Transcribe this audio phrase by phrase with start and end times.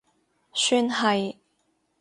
[0.51, 1.37] 算係